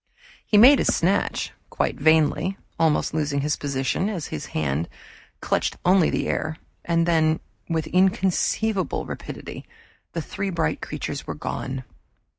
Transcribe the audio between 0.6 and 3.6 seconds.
his snatch, quite vainly, almost losing his